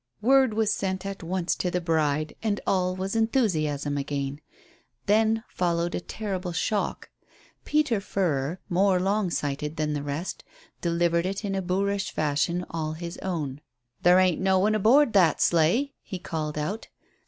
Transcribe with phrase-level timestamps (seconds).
[0.19, 4.41] Word was sent at once to the bride, and all was enthusiasm again.
[5.05, 7.11] Then followed a terrible shock.
[7.65, 10.43] Peter Furrer, more long sighted than the rest,
[10.81, 13.61] delivered it in a boorish fashion all his own.
[14.01, 16.87] "Ther' ain't no one aboard of that sleigh," he called out.